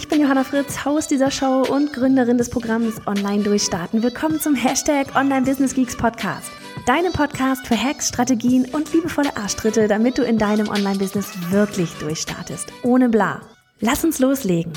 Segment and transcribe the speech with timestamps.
[0.00, 4.02] Ich bin Johanna Fritz, Haus dieser Show und Gründerin des Programms Online Durchstarten.
[4.02, 6.50] Willkommen zum Hashtag Online Business Geeks Podcast.
[6.86, 12.72] Deinem Podcast für Hacks, Strategien und liebevolle Arschtritte, damit du in deinem Online-Business wirklich durchstartest.
[12.82, 13.42] Ohne bla.
[13.80, 14.72] Lass uns loslegen.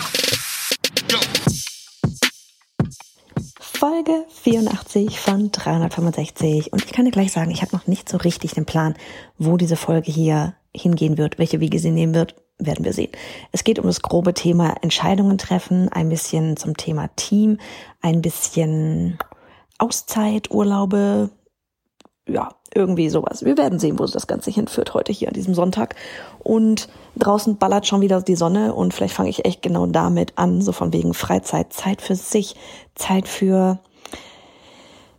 [3.61, 6.73] Folge 84 von 365.
[6.73, 8.95] Und ich kann dir gleich sagen, ich habe noch nicht so richtig den Plan,
[9.37, 13.11] wo diese Folge hier hingehen wird, welche Wege sie nehmen wird werden wir sehen.
[13.51, 17.59] Es geht um das grobe Thema Entscheidungen treffen, ein bisschen zum Thema Team,
[18.01, 19.17] ein bisschen
[19.77, 21.29] Auszeit, Urlaube,
[22.27, 23.43] ja, irgendwie sowas.
[23.43, 25.95] Wir werden sehen, wo das Ganze hinführt heute hier an diesem Sonntag.
[26.39, 30.61] Und draußen ballert schon wieder die Sonne und vielleicht fange ich echt genau damit an,
[30.61, 32.55] so von wegen Freizeit, Zeit für sich,
[32.95, 33.79] Zeit für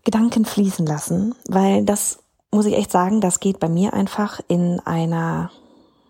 [0.04, 2.18] Gedanken fließen lassen, weil das
[2.50, 5.50] muss ich echt sagen, das geht bei mir einfach in einer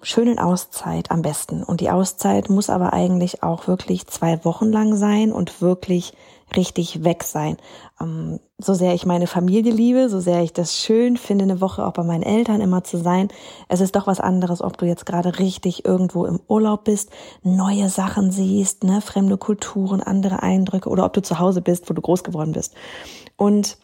[0.05, 1.63] schönen Auszeit am besten.
[1.63, 6.13] Und die Auszeit muss aber eigentlich auch wirklich zwei Wochen lang sein und wirklich
[6.55, 7.57] richtig weg sein.
[8.01, 11.85] Ähm, so sehr ich meine Familie liebe, so sehr ich das schön finde, eine Woche
[11.85, 13.29] auch bei meinen Eltern immer zu sein.
[13.69, 17.11] Es ist doch was anderes, ob du jetzt gerade richtig irgendwo im Urlaub bist,
[17.43, 21.95] neue Sachen siehst, ne, fremde Kulturen, andere Eindrücke oder ob du zu Hause bist, wo
[21.95, 22.75] du groß geworden bist.
[23.37, 23.79] Und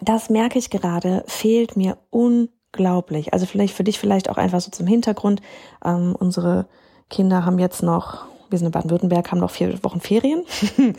[0.00, 3.32] das merke ich gerade, fehlt mir un unglaublich.
[3.32, 5.40] Also vielleicht für dich vielleicht auch einfach so zum Hintergrund.
[5.84, 6.66] Ähm, unsere
[7.10, 10.44] Kinder haben jetzt noch, wir sind in Baden-Württemberg, haben noch vier Wochen Ferien.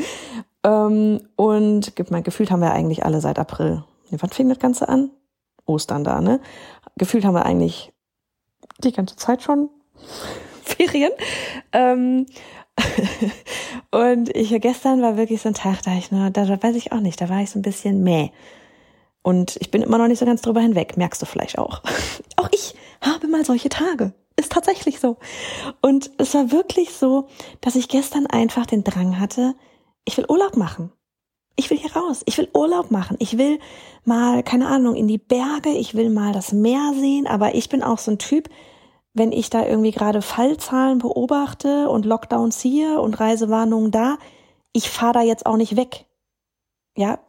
[0.64, 3.84] ähm, und gefühlt haben wir eigentlich alle seit April.
[4.10, 5.12] Wann fing das Ganze an?
[5.66, 6.40] Ostern da, ne?
[6.98, 7.92] Gefühlt haben wir eigentlich
[8.80, 9.70] die ganze Zeit schon
[10.64, 11.12] Ferien.
[11.74, 12.26] Ähm,
[13.92, 17.00] und ich gestern war wirklich so ein Tag, da ich, ne, da weiß ich auch
[17.00, 18.32] nicht, da war ich so ein bisschen mäh.
[19.28, 21.82] Und ich bin immer noch nicht so ganz drüber hinweg, merkst du vielleicht auch.
[22.38, 24.14] Auch ich habe mal solche Tage.
[24.38, 25.18] Ist tatsächlich so.
[25.82, 27.28] Und es war wirklich so,
[27.60, 29.54] dass ich gestern einfach den Drang hatte,
[30.06, 30.94] ich will Urlaub machen.
[31.58, 32.22] Ich will hier raus.
[32.24, 33.18] Ich will Urlaub machen.
[33.20, 33.60] Ich will
[34.06, 35.72] mal, keine Ahnung, in die Berge.
[35.72, 37.28] Ich will mal das Meer sehen.
[37.28, 38.48] Aber ich bin auch so ein Typ,
[39.14, 44.20] wenn ich da irgendwie gerade Fallzahlen beobachte und Lockdowns hier und Reisewarnungen da,
[44.72, 46.06] ich fahre da jetzt auch nicht weg.
[46.96, 47.20] Ja,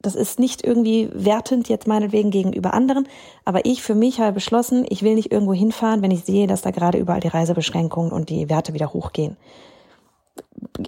[0.00, 3.08] das ist nicht irgendwie wertend jetzt meinetwegen gegenüber anderen,
[3.44, 6.62] aber ich für mich habe beschlossen, ich will nicht irgendwo hinfahren, wenn ich sehe, dass
[6.62, 9.36] da gerade überall die Reisebeschränkungen und die Werte wieder hochgehen.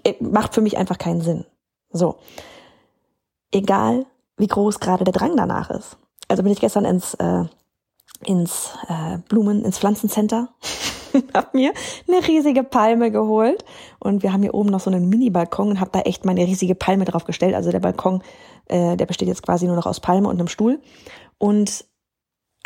[0.04, 1.44] Äh, macht für mich einfach keinen Sinn.
[1.90, 2.16] So.
[3.50, 5.96] Egal, wie groß gerade der Drang danach ist.
[6.28, 7.44] Also bin ich gestern ins, äh,
[8.24, 10.50] ins äh, Blumen, ins Pflanzencenter
[11.34, 11.72] habe mir
[12.06, 13.64] eine riesige Palme geholt
[13.98, 16.74] und wir haben hier oben noch so einen Mini-Balkon und habe da echt meine riesige
[16.74, 17.54] Palme drauf gestellt.
[17.54, 18.22] Also der Balkon,
[18.66, 20.80] äh, der besteht jetzt quasi nur noch aus Palme und einem Stuhl
[21.38, 21.84] und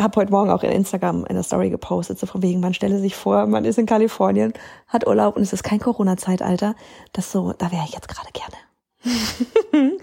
[0.00, 3.14] habe heute Morgen auch in Instagram eine Story gepostet, so von wegen, man stelle sich
[3.14, 4.52] vor, man ist in Kalifornien,
[4.88, 6.74] hat Urlaub und es ist kein Corona-Zeitalter.
[7.12, 8.56] Das so, da wäre ich jetzt gerade gerne.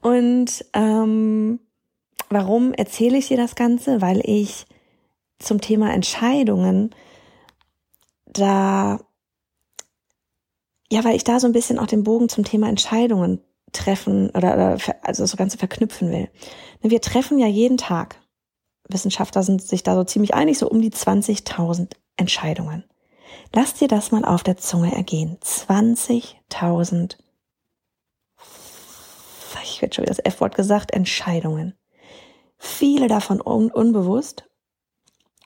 [0.00, 1.60] und ähm,
[2.30, 4.00] warum erzähle ich dir das Ganze?
[4.00, 4.66] Weil ich
[5.38, 6.94] zum Thema Entscheidungen
[8.38, 9.00] da,
[10.90, 13.40] ja, weil ich da so ein bisschen auch den Bogen zum Thema Entscheidungen
[13.72, 16.30] treffen oder, oder also das Ganze verknüpfen will.
[16.80, 18.20] Wir treffen ja jeden Tag,
[18.88, 22.84] Wissenschaftler sind sich da so ziemlich einig, so um die 20.000 Entscheidungen.
[23.52, 25.38] Lass dir das mal auf der Zunge ergehen.
[25.42, 27.16] 20.000,
[29.62, 31.74] ich werde schon wieder das F-Wort gesagt, Entscheidungen.
[32.58, 34.48] Viele davon un unbewusst,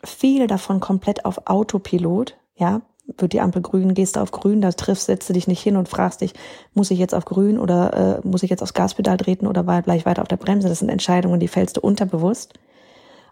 [0.04, 2.82] viele davon komplett auf Autopilot, ja,
[3.16, 5.76] wird die Ampel grün, gehst du auf grün, da triffst, setzt du dich nicht hin
[5.76, 6.34] und fragst dich,
[6.74, 9.97] muss ich jetzt auf grün oder äh, muss ich jetzt aufs Gaspedal treten oder bleib
[9.97, 10.68] ich weiter auf der Bremse?
[10.68, 12.54] Das sind Entscheidungen, die fällst du unterbewusst.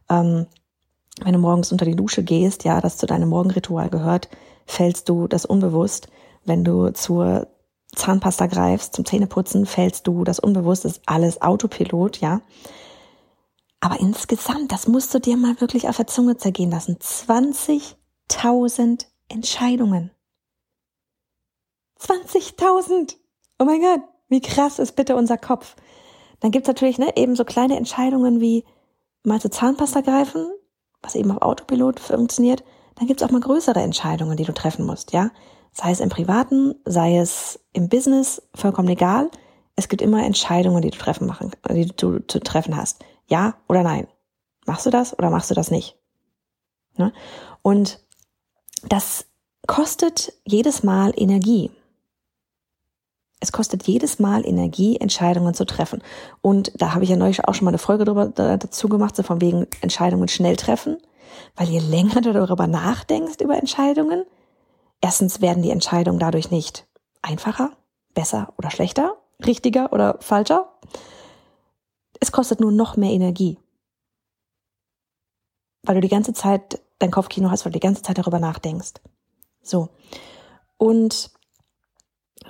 [0.08, 0.46] Ähm,
[1.22, 4.28] wenn du morgens unter die Dusche gehst, ja, das zu deinem Morgenritual gehört,
[4.66, 6.08] fällst du das unbewusst.
[6.44, 7.48] Wenn du zur
[7.94, 12.40] Zahnpasta greifst, zum Zähneputzen, fällst du das unbewusst, das ist alles Autopilot, ja.
[13.80, 16.96] Aber insgesamt, das musst du dir mal wirklich auf der Zunge zergehen lassen.
[16.98, 17.96] 20
[18.28, 20.10] 20.000 Entscheidungen.
[22.00, 23.16] 20.000!
[23.58, 25.76] Oh mein Gott, wie krass ist bitte unser Kopf.
[26.40, 28.64] Dann gibt's natürlich ne, eben so kleine Entscheidungen wie
[29.24, 30.46] mal zur Zahnpasta greifen,
[31.02, 32.62] was eben auf Autopilot funktioniert.
[32.96, 35.30] Dann gibt's auch mal größere Entscheidungen, die du treffen musst, ja.
[35.72, 39.30] Sei es im Privaten, sei es im Business, vollkommen egal.
[39.74, 43.04] es gibt immer Entscheidungen, die du treffen machen, die du zu treffen hast.
[43.26, 44.08] Ja oder nein?
[44.64, 45.98] Machst du das oder machst du das nicht?
[46.96, 47.12] Ne?
[47.60, 48.00] Und
[48.82, 49.26] das
[49.66, 51.70] kostet jedes Mal Energie.
[53.40, 56.02] Es kostet jedes Mal Energie, Entscheidungen zu treffen.
[56.40, 59.22] Und da habe ich ja neulich auch schon mal eine Folge drüber, dazu gemacht, so
[59.22, 60.96] von wegen Entscheidungen schnell treffen.
[61.54, 64.24] Weil je länger du darüber nachdenkst, über Entscheidungen,
[65.00, 66.86] erstens werden die Entscheidungen dadurch nicht
[67.20, 67.72] einfacher,
[68.14, 70.72] besser oder schlechter, richtiger oder falscher.
[72.20, 73.58] Es kostet nur noch mehr Energie.
[75.82, 78.94] Weil du die ganze Zeit dein Kopfkino hast, weil du die ganze Zeit darüber nachdenkst.
[79.62, 79.88] So.
[80.78, 81.30] Und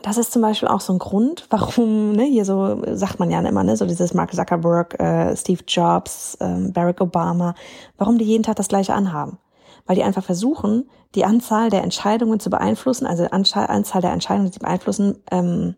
[0.02, 3.40] das ist zum Beispiel auch so ein Grund, warum, ne, hier so sagt man ja
[3.40, 7.54] immer, ne, so dieses Mark Zuckerberg, äh, Steve Jobs, äh, Barack Obama,
[7.96, 9.38] warum die jeden Tag das gleiche anhaben.
[9.86, 14.52] Weil die einfach versuchen, die Anzahl der Entscheidungen zu beeinflussen, also Anzahl der Entscheidungen, die
[14.52, 15.76] sie beeinflussen, ähm,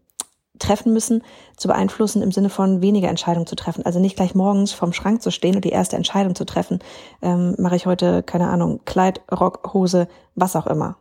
[0.58, 1.22] treffen müssen,
[1.56, 3.84] zu beeinflussen im Sinne von weniger Entscheidungen zu treffen.
[3.84, 6.80] Also nicht gleich morgens vorm Schrank zu stehen und die erste Entscheidung zu treffen.
[7.22, 10.96] Ähm, Mache ich heute, keine Ahnung, Kleid, Rock, Hose, was auch immer.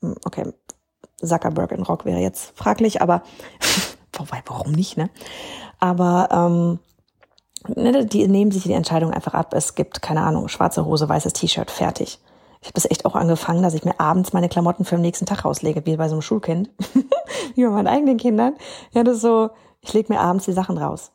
[0.00, 0.52] Hm, okay,
[1.22, 3.22] Zuckerberg in Rock wäre jetzt fraglich, aber
[4.12, 5.10] wobei, warum nicht, ne?
[5.78, 6.78] Aber ähm,
[7.74, 9.54] ne, die nehmen sich die Entscheidung einfach ab.
[9.54, 12.20] Es gibt, keine Ahnung, schwarze Hose, weißes T-Shirt, fertig.
[12.62, 15.26] Ich habe das echt auch angefangen, dass ich mir abends meine Klamotten für den nächsten
[15.26, 16.70] Tag rauslege, wie bei so einem Schulkind,
[17.54, 18.54] wie bei meinen eigenen Kindern.
[18.92, 19.50] Ja, das ist so,
[19.80, 21.10] ich lege mir abends die Sachen raus.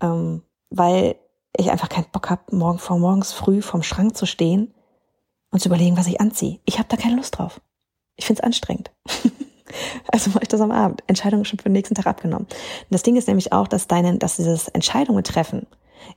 [0.00, 1.16] Ähm, weil
[1.56, 4.74] ich einfach keinen Bock habe, morgen vor morgens früh vorm Schrank zu stehen
[5.50, 6.60] und zu überlegen, was ich anziehe.
[6.66, 7.60] Ich habe da keine Lust drauf.
[8.16, 8.90] Ich finde es anstrengend.
[10.12, 11.02] also mache ich das am Abend.
[11.06, 12.46] Entscheidungen schon für den nächsten Tag abgenommen.
[12.46, 15.66] Und das Ding ist nämlich auch, dass deine, dass dieses Entscheidungen treffen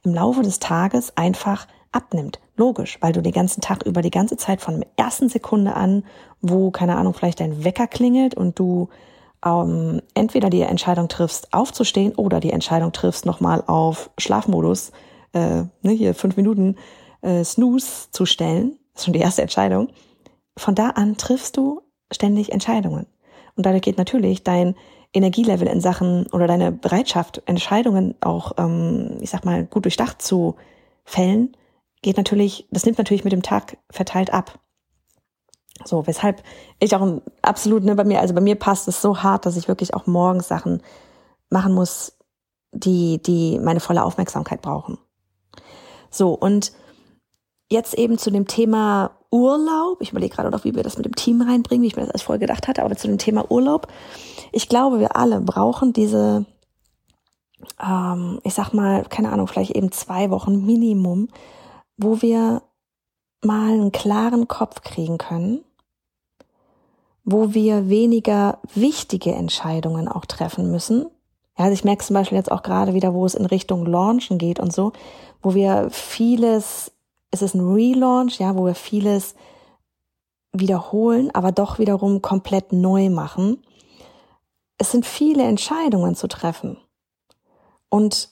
[0.03, 2.39] im Laufe des Tages einfach abnimmt.
[2.55, 6.03] Logisch, weil du den ganzen Tag über die ganze Zeit von der ersten Sekunde an,
[6.41, 8.89] wo, keine Ahnung, vielleicht dein Wecker klingelt und du
[9.45, 14.91] ähm, entweder die Entscheidung triffst, aufzustehen oder die Entscheidung triffst, nochmal auf Schlafmodus,
[15.33, 16.75] äh, ne, hier fünf Minuten
[17.21, 18.77] äh, Snooze zu stellen.
[18.93, 19.89] Das ist schon die erste Entscheidung.
[20.57, 21.81] Von da an triffst du
[22.11, 23.05] ständig Entscheidungen.
[23.55, 24.75] Und dadurch geht natürlich dein
[25.13, 30.55] Energielevel in Sachen oder deine Bereitschaft, Entscheidungen auch, ähm, ich sag mal, gut durchdacht zu
[31.05, 31.55] fällen,
[32.07, 34.59] geht natürlich, das nimmt natürlich mit dem Tag verteilt ab.
[35.83, 36.41] So, weshalb
[36.79, 39.67] ich auch absolut, ne, bei mir, also bei mir passt es so hart, dass ich
[39.67, 40.81] wirklich auch morgens Sachen
[41.49, 42.17] machen muss,
[42.71, 44.97] die, die meine volle Aufmerksamkeit brauchen.
[46.09, 46.71] So, und
[47.69, 50.01] jetzt eben zu dem Thema Urlaub.
[50.01, 52.11] Ich überlege gerade noch, wie wir das mit dem Team reinbringen, wie ich mir das
[52.11, 53.87] als vorher gedacht hatte, aber zu dem Thema Urlaub.
[54.53, 56.45] Ich glaube, wir alle brauchen diese,
[57.83, 61.27] ähm, ich sag mal, keine Ahnung, vielleicht eben zwei Wochen Minimum,
[61.97, 62.61] wo wir
[63.43, 65.63] mal einen klaren Kopf kriegen können,
[67.23, 71.07] wo wir weniger wichtige Entscheidungen auch treffen müssen.
[71.57, 74.37] Ja, also ich merke zum Beispiel jetzt auch gerade wieder, wo es in Richtung Launchen
[74.37, 74.93] geht und so,
[75.41, 76.91] wo wir vieles
[77.31, 79.35] es ist ein Relaunch, ja, wo wir vieles
[80.53, 83.63] wiederholen, aber doch wiederum komplett neu machen.
[84.77, 86.77] Es sind viele Entscheidungen zu treffen.
[87.89, 88.29] Und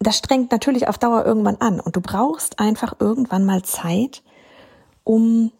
[0.00, 1.80] das strengt natürlich auf Dauer irgendwann an.
[1.80, 4.22] Und du brauchst einfach irgendwann mal Zeit,
[5.04, 5.52] um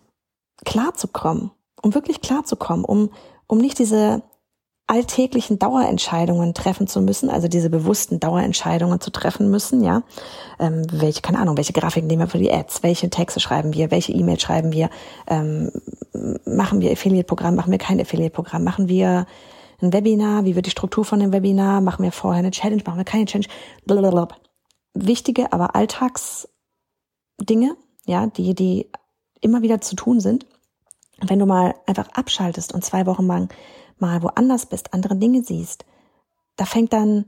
[0.65, 1.51] klarzukommen,
[1.83, 3.11] um wirklich klarzukommen, um,
[3.47, 4.23] um nicht diese
[4.89, 10.03] alltäglichen Dauerentscheidungen treffen zu müssen, also diese bewussten Dauerentscheidungen zu treffen müssen, ja.
[10.59, 13.91] Ähm, welche, keine Ahnung, welche Grafiken nehmen wir für die Ads, welche Texte schreiben wir,
[13.91, 14.89] welche E-Mails schreiben wir,
[15.27, 15.71] ähm,
[16.47, 19.27] machen wir Affiliate-Programm, machen wir kein Affiliate-Programm, machen wir
[19.81, 22.99] ein Webinar, wie wird die Struktur von dem Webinar, machen wir vorher eine Challenge, machen
[22.99, 23.49] wir keine Challenge,
[23.85, 24.37] blablabla.
[24.95, 26.49] Wichtige, aber Alltagsdinge,
[28.05, 28.91] ja, die, die
[29.41, 30.47] immer wieder zu tun sind.
[31.21, 33.53] Wenn du mal einfach abschaltest und zwei Wochen lang
[33.99, 35.85] mal woanders bist, andere Dinge siehst,
[36.57, 37.27] da fängt dann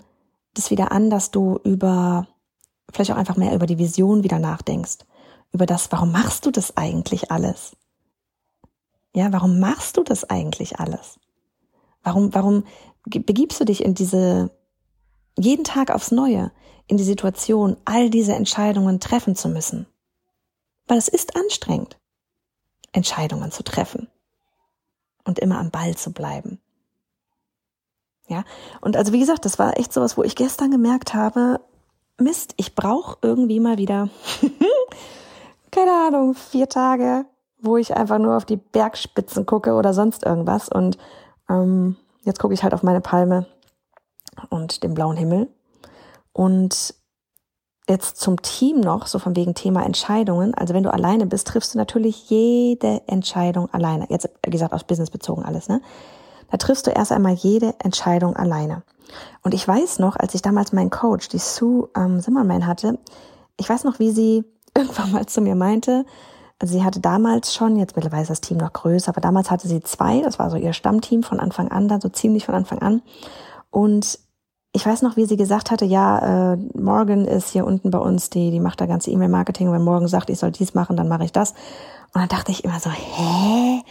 [0.54, 2.26] das wieder an, dass du über,
[2.92, 4.98] vielleicht auch einfach mehr über die Vision wieder nachdenkst.
[5.52, 7.76] Über das, warum machst du das eigentlich alles?
[9.14, 11.18] Ja, warum machst du das eigentlich alles?
[12.02, 12.64] Warum, warum
[13.04, 14.50] begibst du dich in diese,
[15.38, 16.52] jeden Tag aufs Neue,
[16.86, 19.86] in die Situation, all diese Entscheidungen treffen zu müssen?
[20.86, 21.98] Weil es ist anstrengend,
[22.92, 24.08] Entscheidungen zu treffen
[25.24, 26.60] und immer am Ball zu bleiben.
[28.28, 28.44] Ja,
[28.80, 31.60] und also wie gesagt, das war echt sowas, wo ich gestern gemerkt habe,
[32.18, 34.08] Mist, ich brauche irgendwie mal wieder,
[35.70, 37.24] keine Ahnung, vier Tage,
[37.60, 40.68] wo ich einfach nur auf die Bergspitzen gucke oder sonst irgendwas.
[40.68, 40.98] Und
[41.50, 43.46] ähm, jetzt gucke ich halt auf meine Palme
[44.48, 45.48] und den blauen Himmel.
[46.32, 46.94] Und
[47.88, 50.54] jetzt zum Team noch, so von wegen Thema Entscheidungen.
[50.54, 54.06] Also wenn du alleine bist, triffst du natürlich jede Entscheidung alleine.
[54.08, 55.82] Jetzt, wie gesagt, aus Business bezogen alles, ne?
[56.50, 58.82] da triffst du erst einmal jede Entscheidung alleine.
[59.42, 62.98] Und ich weiß noch, als ich damals meinen Coach, die Sue ähm, Zimmerman hatte,
[63.56, 64.44] ich weiß noch, wie sie
[64.76, 66.04] irgendwann mal zu mir meinte,
[66.60, 69.66] also sie hatte damals schon, jetzt mittlerweile ist das Team noch größer, aber damals hatte
[69.66, 72.80] sie zwei, das war so ihr Stammteam von Anfang an, dann so ziemlich von Anfang
[72.80, 73.00] an.
[73.70, 74.18] Und
[74.72, 78.28] ich weiß noch, wie sie gesagt hatte, ja, äh, Morgan ist hier unten bei uns,
[78.28, 79.72] die, die macht da ganze E-Mail-Marketing.
[79.72, 81.52] Wenn Morgan sagt, ich soll dies machen, dann mache ich das.
[82.12, 83.82] Und dann dachte ich immer so, hä?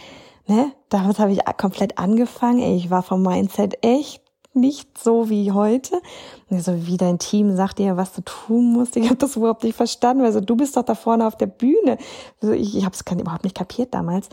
[0.46, 0.72] Ne?
[0.88, 2.60] Damit habe ich komplett angefangen.
[2.60, 4.22] Ich war vom Mindset echt
[4.52, 6.00] nicht so wie heute.
[6.50, 8.96] So wie dein Team sagt dir, was du tun musst.
[8.96, 10.24] Ich habe das überhaupt nicht verstanden.
[10.24, 11.98] Also du bist doch da vorne auf der Bühne.
[12.42, 14.28] Also ich ich habe es überhaupt nicht kapiert damals.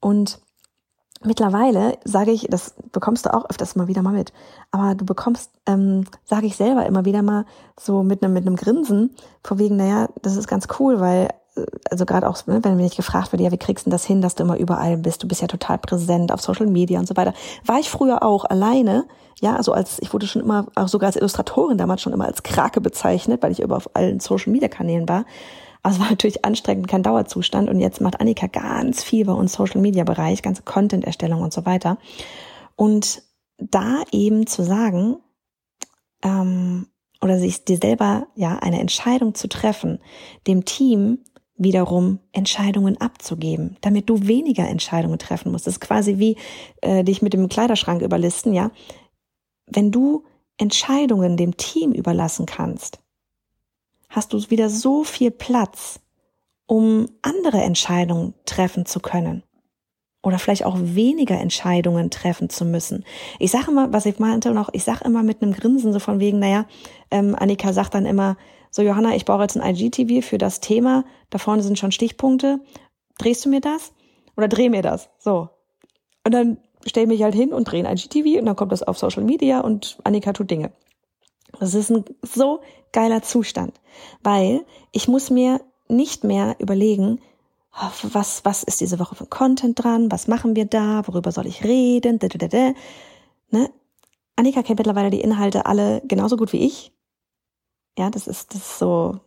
[0.00, 0.40] Und
[1.24, 4.32] mittlerweile sage ich, das bekommst du auch öfters mal wieder mal mit,
[4.70, 7.44] aber du bekommst, ähm, sage ich selber immer wieder mal
[7.78, 9.14] so mit einem mit einem Grinsen,
[9.44, 11.28] vor wegen, naja, das ist ganz cool, weil
[11.90, 14.22] also gerade auch, ne, wenn mir nicht gefragt wird, ja, wie kriegst du das hin,
[14.22, 15.22] dass du immer überall bist?
[15.22, 17.34] Du bist ja total präsent auf Social Media und so weiter.
[17.66, 19.04] War ich früher auch alleine,
[19.40, 22.42] ja, also als, ich wurde schon immer, auch sogar als Illustratorin damals schon immer als
[22.42, 25.24] Krake bezeichnet, weil ich über auf allen Social Media Kanälen war.
[25.82, 27.68] Aber es war natürlich anstrengend, kein Dauerzustand.
[27.68, 31.66] Und jetzt macht Annika ganz viel bei uns Social Media Bereich, ganze Content-Erstellung und so
[31.66, 31.98] weiter.
[32.76, 33.22] Und
[33.58, 35.16] da eben zu sagen,
[36.22, 36.86] ähm,
[37.20, 40.00] oder sich dir selber ja eine Entscheidung zu treffen,
[40.46, 41.18] dem Team
[41.62, 45.66] wiederum Entscheidungen abzugeben, damit du weniger Entscheidungen treffen musst.
[45.66, 46.36] Das ist quasi wie
[46.80, 48.70] äh, dich mit dem Kleiderschrank überlisten, ja.
[49.66, 50.24] Wenn du
[50.58, 53.00] Entscheidungen dem Team überlassen kannst,
[54.08, 56.00] hast du wieder so viel Platz,
[56.66, 59.42] um andere Entscheidungen treffen zu können
[60.22, 63.04] oder vielleicht auch weniger Entscheidungen treffen zu müssen.
[63.38, 66.20] Ich sage immer, was ich meinte noch, ich sage immer mit einem Grinsen so von
[66.20, 66.66] wegen, naja,
[67.10, 68.36] ähm, Annika sagt dann immer,
[68.72, 72.58] so Johanna, ich brauche jetzt ein IGTV für das Thema, da vorne sind schon Stichpunkte,
[73.18, 73.92] drehst du mir das?
[74.36, 75.10] Oder dreh mir das?
[75.18, 75.50] So.
[76.24, 78.98] Und dann stell mich halt hin und drehe ein IGTV und dann kommt das auf
[78.98, 80.72] Social Media und Annika tut Dinge.
[81.60, 82.60] Das ist ein so
[82.92, 83.78] geiler Zustand,
[84.22, 87.20] weil ich muss mir nicht mehr überlegen,
[87.74, 91.46] oh, was, was ist diese Woche für Content dran, was machen wir da, worüber soll
[91.46, 92.18] ich reden.
[93.50, 93.70] Ne?
[94.36, 96.91] Annika kennt mittlerweile die Inhalte alle genauso gut wie ich.
[97.98, 99.20] Ja, das ist, das ist so,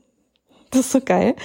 [0.71, 1.35] das ist so geil.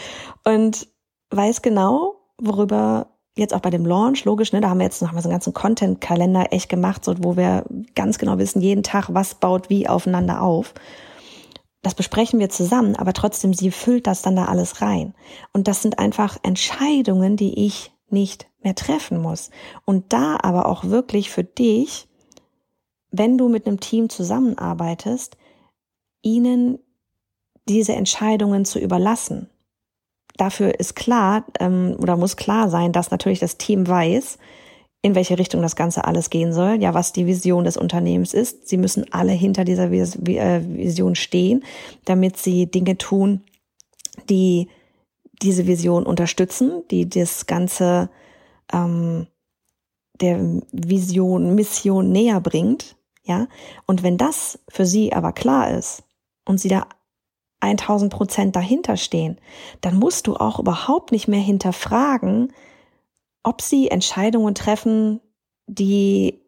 [0.44, 0.88] Und
[1.30, 5.12] weiß genau, worüber jetzt auch bei dem Launch, logisch, ne, da haben wir jetzt noch
[5.12, 9.08] mal so einen ganzen Content-Kalender echt gemacht, so, wo wir ganz genau wissen, jeden Tag,
[9.12, 10.74] was baut wie aufeinander auf.
[11.82, 15.14] Das besprechen wir zusammen, aber trotzdem, sie füllt das dann da alles rein.
[15.52, 19.50] Und das sind einfach Entscheidungen, die ich nicht mehr treffen muss.
[19.84, 22.08] Und da aber auch wirklich für dich,
[23.10, 25.36] wenn du mit einem Team zusammenarbeitest,
[26.22, 26.78] ihnen
[27.68, 29.48] diese Entscheidungen zu überlassen.
[30.36, 34.38] Dafür ist klar ähm, oder muss klar sein, dass natürlich das Team weiß,
[35.02, 38.68] in welche Richtung das Ganze alles gehen soll, ja, was die Vision des Unternehmens ist.
[38.68, 41.64] Sie müssen alle hinter dieser äh, Vision stehen,
[42.04, 43.42] damit sie Dinge tun,
[44.28, 44.68] die
[45.42, 48.10] diese Vision unterstützen, die das Ganze
[48.72, 49.26] ähm,
[50.20, 50.38] der
[50.70, 53.48] Vision, Mission näher bringt, ja.
[53.86, 56.02] Und wenn das für sie aber klar ist
[56.44, 56.86] und sie da
[57.60, 59.38] 1000 Prozent dahinter stehen,
[59.80, 62.52] dann musst du auch überhaupt nicht mehr hinterfragen,
[63.42, 65.20] ob sie Entscheidungen treffen,
[65.66, 66.42] die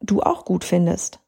[0.00, 1.20] du auch gut findest.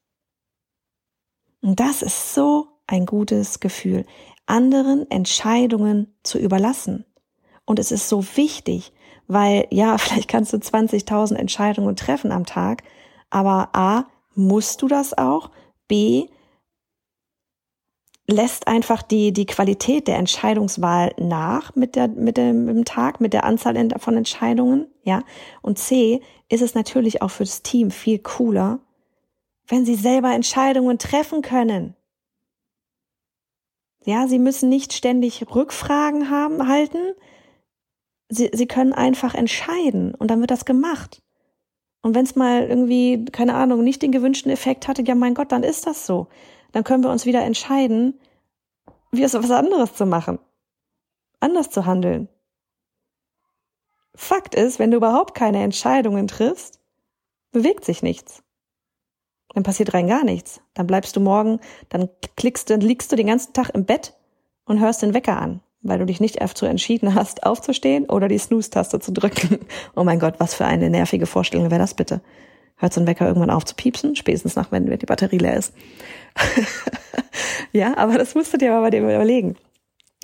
[1.62, 4.06] Und das ist so ein gutes Gefühl,
[4.46, 7.04] anderen Entscheidungen zu überlassen.
[7.64, 8.92] Und es ist so wichtig,
[9.26, 12.82] weil ja, vielleicht kannst du 20.000 Entscheidungen treffen am Tag,
[13.30, 15.50] aber a, musst du das auch?
[15.86, 16.28] B,
[18.30, 23.20] lässt einfach die, die Qualität der Entscheidungswahl nach mit, der, mit, dem, mit dem Tag,
[23.20, 25.22] mit der Anzahl von Entscheidungen, ja.
[25.62, 28.80] Und C, ist es natürlich auch für das Team viel cooler,
[29.68, 31.94] wenn sie selber Entscheidungen treffen können.
[34.04, 37.12] Ja, sie müssen nicht ständig Rückfragen haben, halten.
[38.28, 41.22] Sie, sie können einfach entscheiden und dann wird das gemacht.
[42.02, 45.52] Und wenn es mal irgendwie, keine Ahnung, nicht den gewünschten Effekt hatte, ja mein Gott,
[45.52, 46.28] dann ist das so
[46.72, 48.18] dann können wir uns wieder entscheiden,
[49.10, 50.38] wie es was anderes zu machen.
[51.40, 52.28] Anders zu handeln.
[54.14, 56.80] Fakt ist, wenn du überhaupt keine Entscheidungen triffst,
[57.52, 58.42] bewegt sich nichts.
[59.54, 60.60] Dann passiert rein gar nichts.
[60.74, 64.14] Dann bleibst du morgen, dann klickst du, liegst du den ganzen Tag im Bett
[64.64, 68.38] und hörst den Wecker an, weil du dich nicht dazu entschieden hast, aufzustehen oder die
[68.38, 69.60] Snooze-Taste zu drücken.
[69.96, 72.20] Oh mein Gott, was für eine nervige Vorstellung wäre das bitte
[72.80, 75.74] hört so ein Wecker irgendwann auf zu piepsen, spätestens nach, wenn die Batterie leer ist.
[77.72, 79.56] ja, aber das musst du dir aber bei dir überlegen.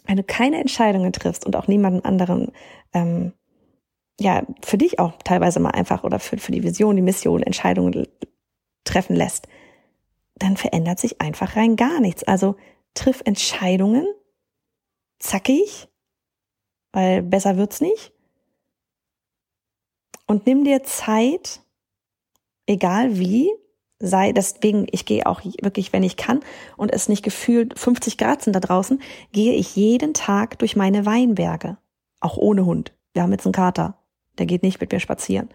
[0.07, 2.53] Wenn du keine Entscheidungen triffst und auch niemanden anderen
[2.95, 3.33] ähm,
[4.19, 8.09] ja, für dich auch teilweise mal einfach oder für, für die Vision, die Mission, Entscheidungen
[8.85, 9.49] treffen lässt,
[10.37, 12.25] dann verändert sich einfach rein gar nichts.
[12.25, 12.57] Also
[12.95, 14.07] triff Entscheidungen,
[15.19, 15.89] zackig,
[16.93, 18.13] weil besser wird's nicht.
[20.27, 21.61] Und nimm dir Zeit,
[22.67, 23.51] egal wie,
[23.99, 26.41] sei deswegen, ich gehe auch wirklich, wenn ich kann
[26.77, 29.01] und es nicht gefühlt 50 Grad sind da draußen,
[29.33, 31.79] gehe ich jeden Tag durch meine Weinberge.
[32.21, 32.93] Auch ohne Hund.
[33.13, 33.99] Wir haben jetzt einen Kater.
[34.39, 35.49] Der geht nicht mit mir spazieren.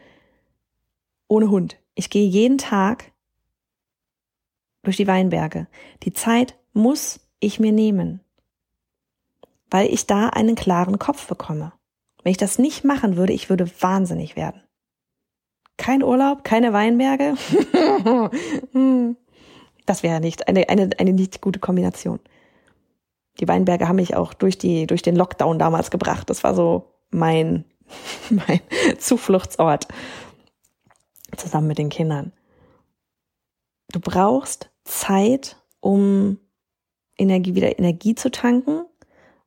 [1.27, 1.77] Ohne Hund.
[1.95, 3.11] Ich gehe jeden Tag
[4.83, 5.67] durch die Weinberge.
[6.03, 8.21] Die Zeit muss ich mir nehmen,
[9.69, 11.73] weil ich da einen klaren Kopf bekomme.
[12.23, 14.61] Wenn ich das nicht machen würde, ich würde wahnsinnig werden.
[15.81, 17.33] Kein Urlaub, keine Weinberge.
[19.87, 22.19] das wäre nicht eine, eine, eine nicht gute Kombination.
[23.39, 26.29] Die Weinberge haben mich auch durch die, durch den Lockdown damals gebracht.
[26.29, 27.65] Das war so mein,
[28.29, 28.59] mein
[28.99, 29.87] Zufluchtsort.
[31.35, 32.31] Zusammen mit den Kindern.
[33.91, 36.37] Du brauchst Zeit, um
[37.17, 38.85] Energie, wieder Energie zu tanken,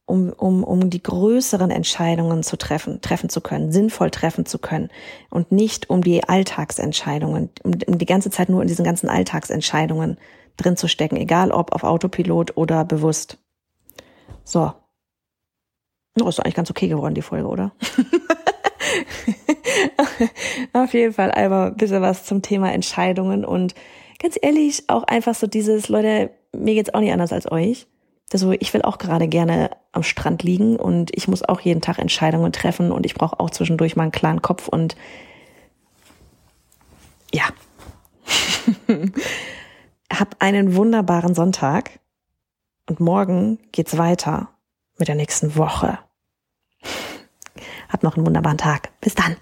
[0.07, 4.91] um, um, um die größeren Entscheidungen zu treffen, treffen zu können, sinnvoll treffen zu können
[5.31, 10.19] und nicht um die Alltagsentscheidungen, um, um die ganze Zeit nur in diesen ganzen Alltagsentscheidungen
[10.57, 13.39] drin zu stecken, egal ob auf Autopilot oder bewusst.
[14.45, 14.73] So.
[16.21, 17.73] Oh, ist eigentlich ganz okay geworden, die Folge, oder?
[20.73, 23.75] auf jeden Fall einmal ein bisschen was zum Thema Entscheidungen und
[24.21, 27.89] ganz ehrlich, auch einfach so dieses, Leute, mir geht's auch nicht anders als euch.
[28.35, 32.01] Also ich will auch gerade gerne am Strand liegen und ich muss auch jeden Tag
[32.01, 34.97] Entscheidungen treffen und ich brauche auch zwischendurch mal einen klaren Kopf und
[37.33, 37.45] ja.
[40.13, 42.01] Hab einen wunderbaren Sonntag
[42.89, 44.49] und morgen geht's weiter
[44.99, 46.01] mit der nächsten Woche.
[47.89, 48.91] Hab noch einen wunderbaren Tag.
[49.01, 49.37] Bis dann.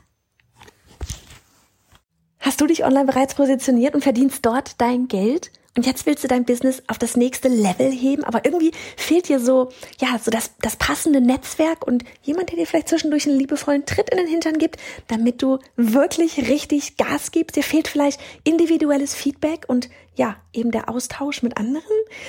[2.40, 5.50] Hast du dich online bereits positioniert und verdienst dort dein Geld?
[5.74, 9.40] Und jetzt willst du dein Business auf das nächste Level heben, aber irgendwie fehlt dir
[9.40, 13.86] so, ja, so das, das passende Netzwerk und jemand, der dir vielleicht zwischendurch einen liebevollen
[13.86, 14.76] Tritt in den Hintern gibt,
[15.08, 17.56] damit du wirklich richtig Gas gibst.
[17.56, 21.82] Dir fehlt vielleicht individuelles Feedback und ja, eben der Austausch mit anderen.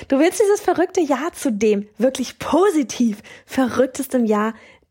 [0.07, 4.53] Du willst dieses verrückte Jahr zu dem wirklich positiv verrücktesten Jahr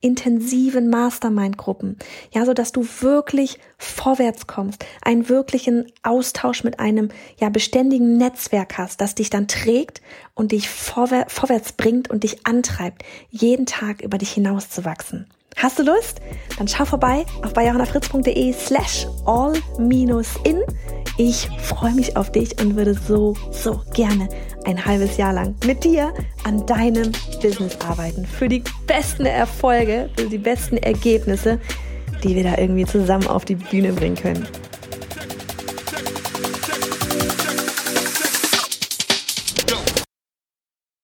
[0.00, 1.96] intensiven Mastermind-Gruppen,
[2.32, 8.78] ja, so dass du wirklich vorwärts kommst, einen wirklichen Austausch mit einem ja beständigen Netzwerk
[8.78, 10.00] hast, das dich dann trägt
[10.34, 15.26] und dich vorwär vorwärts bringt und dich antreibt, jeden Tag über dich hinaus zu wachsen.
[15.56, 16.20] Hast du Lust?
[16.58, 20.62] Dann schau vorbei auf bayerhannafritz.de slash all-in.
[21.18, 24.28] Ich freue mich auf dich und würde so, so gerne
[24.64, 28.24] ein halbes Jahr lang mit dir an deinem Business arbeiten.
[28.24, 31.60] Für die besten Erfolge, für die besten Ergebnisse,
[32.24, 34.46] die wir da irgendwie zusammen auf die Bühne bringen können.